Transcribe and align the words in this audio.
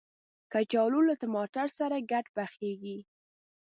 کچالو 0.53 0.99
له 1.07 1.13
ټماټر 1.21 1.67
سره 1.79 1.95
ګډ 2.11 2.25
پخیږي 2.35 2.97